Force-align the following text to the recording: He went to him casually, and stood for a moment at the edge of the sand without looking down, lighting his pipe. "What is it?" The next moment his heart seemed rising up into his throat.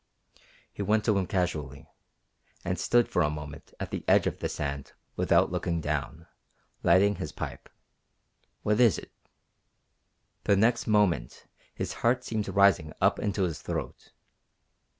He 0.73 0.81
went 0.81 1.05
to 1.05 1.15
him 1.15 1.27
casually, 1.27 1.87
and 2.65 2.79
stood 2.79 3.07
for 3.07 3.21
a 3.21 3.29
moment 3.29 3.71
at 3.79 3.91
the 3.91 4.03
edge 4.07 4.25
of 4.25 4.39
the 4.39 4.49
sand 4.49 4.93
without 5.15 5.51
looking 5.51 5.79
down, 5.79 6.25
lighting 6.81 7.17
his 7.17 7.31
pipe. 7.31 7.69
"What 8.63 8.79
is 8.79 8.97
it?" 8.97 9.11
The 10.45 10.55
next 10.55 10.87
moment 10.87 11.45
his 11.75 11.93
heart 12.01 12.23
seemed 12.23 12.47
rising 12.47 12.93
up 12.99 13.19
into 13.19 13.43
his 13.43 13.61
throat. 13.61 14.11